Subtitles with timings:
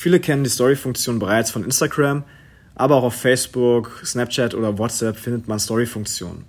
[0.00, 2.24] Viele kennen die Story-Funktion bereits von Instagram,
[2.74, 6.46] aber auch auf Facebook, Snapchat oder WhatsApp findet man Story-Funktionen.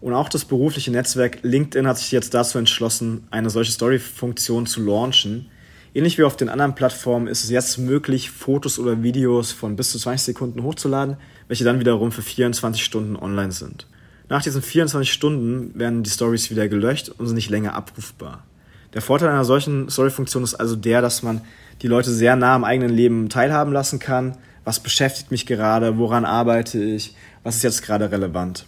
[0.00, 4.82] Und auch das berufliche Netzwerk LinkedIn hat sich jetzt dazu entschlossen, eine solche Story-Funktion zu
[4.82, 5.50] launchen.
[5.92, 9.90] Ähnlich wie auf den anderen Plattformen ist es jetzt möglich, Fotos oder Videos von bis
[9.90, 11.18] zu 20 Sekunden hochzuladen,
[11.48, 13.88] welche dann wiederum für 24 Stunden online sind.
[14.30, 18.46] Nach diesen 24 Stunden werden die Stories wieder gelöscht und sind nicht länger abrufbar.
[18.94, 21.42] Der Vorteil einer solchen Story-Funktion ist also der, dass man
[21.82, 24.36] die Leute sehr nah am eigenen Leben teilhaben lassen kann.
[24.64, 25.98] Was beschäftigt mich gerade?
[25.98, 27.14] Woran arbeite ich?
[27.42, 28.66] Was ist jetzt gerade relevant?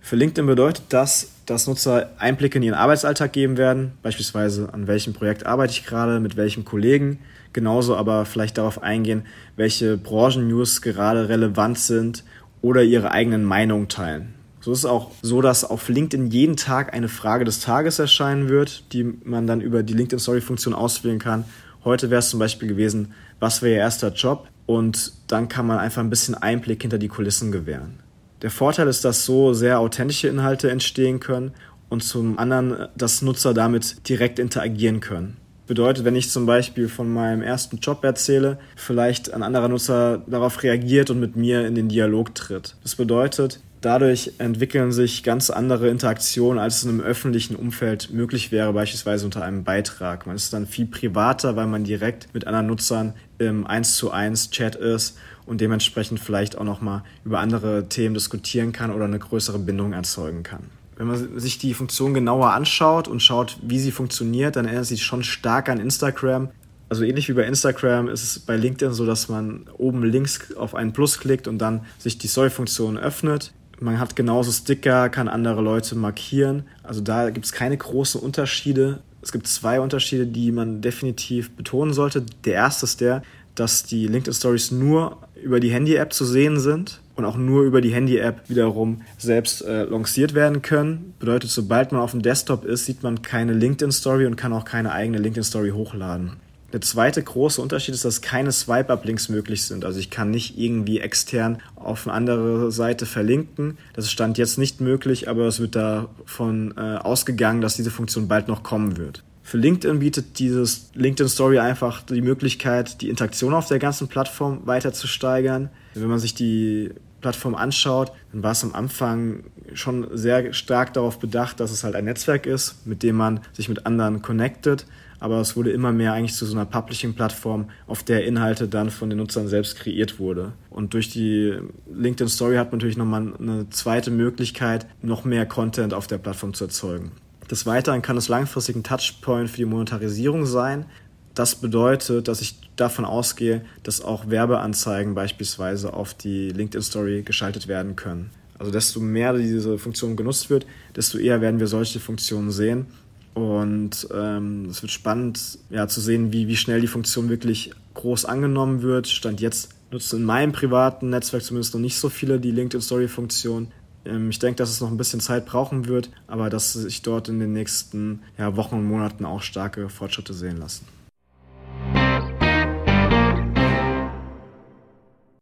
[0.00, 5.12] Für LinkedIn bedeutet das, dass Nutzer Einblicke in ihren Arbeitsalltag geben werden, beispielsweise an welchem
[5.12, 7.18] Projekt arbeite ich gerade, mit welchem Kollegen,
[7.52, 9.22] genauso aber vielleicht darauf eingehen,
[9.56, 12.24] welche Branchen-News gerade relevant sind
[12.62, 14.34] oder ihre eigenen Meinungen teilen.
[14.60, 18.48] So ist es auch so, dass auf LinkedIn jeden Tag eine Frage des Tages erscheinen
[18.48, 21.44] wird, die man dann über die LinkedIn Story Funktion auswählen kann.
[21.84, 24.48] Heute wäre es zum Beispiel gewesen, was wäre Ihr erster Job?
[24.66, 27.98] Und dann kann man einfach ein bisschen Einblick hinter die Kulissen gewähren.
[28.42, 31.52] Der Vorteil ist, dass so sehr authentische Inhalte entstehen können
[31.88, 35.36] und zum anderen, dass Nutzer damit direkt interagieren können.
[35.66, 40.62] Bedeutet, wenn ich zum Beispiel von meinem ersten Job erzähle, vielleicht ein anderer Nutzer darauf
[40.62, 42.76] reagiert und mit mir in den Dialog tritt.
[42.82, 48.52] Das bedeutet, Dadurch entwickeln sich ganz andere Interaktionen, als es in einem öffentlichen Umfeld möglich
[48.52, 50.24] wäre, beispielsweise unter einem Beitrag.
[50.24, 54.50] Man ist dann viel privater, weil man direkt mit anderen Nutzern im 1 zu 1
[54.50, 59.58] Chat ist und dementsprechend vielleicht auch nochmal über andere Themen diskutieren kann oder eine größere
[59.58, 60.62] Bindung erzeugen kann.
[60.96, 64.98] Wenn man sich die Funktion genauer anschaut und schaut, wie sie funktioniert, dann erinnert sie
[64.98, 66.50] schon stark an Instagram.
[66.88, 70.76] Also ähnlich wie bei Instagram ist es bei LinkedIn so, dass man oben links auf
[70.76, 73.52] einen Plus klickt und dann sich die Story-Funktion öffnet.
[73.82, 76.62] Man hat genauso Sticker, kann andere Leute markieren.
[76.84, 79.00] Also da gibt es keine großen Unterschiede.
[79.22, 82.24] Es gibt zwei Unterschiede, die man definitiv betonen sollte.
[82.44, 83.22] Der erste ist der,
[83.56, 87.80] dass die LinkedIn Stories nur über die Handy-App zu sehen sind und auch nur über
[87.80, 91.14] die Handy-App wiederum selbst äh, lanciert werden können.
[91.18, 94.92] Bedeutet, sobald man auf dem Desktop ist, sieht man keine LinkedIn-Story und kann auch keine
[94.92, 96.34] eigene LinkedIn-Story hochladen.
[96.72, 99.84] Der zweite große Unterschied ist, dass keine Swipe-Up-Links möglich sind.
[99.84, 103.76] Also ich kann nicht irgendwie extern auf eine andere Seite verlinken.
[103.92, 108.48] Das stand jetzt nicht möglich, aber es wird davon äh, ausgegangen, dass diese Funktion bald
[108.48, 109.22] noch kommen wird.
[109.42, 114.66] Für LinkedIn bietet dieses LinkedIn Story einfach die Möglichkeit, die Interaktion auf der ganzen Plattform
[114.66, 115.68] weiter zu steigern.
[115.94, 121.18] Wenn man sich die Plattform anschaut, dann war es am Anfang schon sehr stark darauf
[121.18, 124.86] bedacht, dass es halt ein Netzwerk ist, mit dem man sich mit anderen connectet
[125.22, 129.08] aber es wurde immer mehr eigentlich zu so einer Publishing-Plattform, auf der Inhalte dann von
[129.08, 130.50] den Nutzern selbst kreiert wurde.
[130.68, 131.58] Und durch die
[131.94, 136.54] LinkedIn Story hat man natürlich nochmal eine zweite Möglichkeit, noch mehr Content auf der Plattform
[136.54, 137.12] zu erzeugen.
[137.48, 140.86] Des Weiteren kann es langfristig ein Touchpoint für die Monetarisierung sein.
[141.34, 147.68] Das bedeutet, dass ich davon ausgehe, dass auch Werbeanzeigen beispielsweise auf die LinkedIn Story geschaltet
[147.68, 148.30] werden können.
[148.58, 152.86] Also desto mehr diese Funktion genutzt wird, desto eher werden wir solche Funktionen sehen.
[153.34, 158.26] Und ähm, es wird spannend ja, zu sehen, wie, wie schnell die Funktion wirklich groß
[158.26, 159.08] angenommen wird.
[159.08, 163.68] Stand jetzt nutzen in meinem privaten Netzwerk zumindest noch nicht so viele die LinkedIn-Story-Funktion.
[164.04, 167.28] Ähm, ich denke, dass es noch ein bisschen Zeit brauchen wird, aber dass sich dort
[167.28, 170.86] in den nächsten ja, Wochen und Monaten auch starke Fortschritte sehen lassen.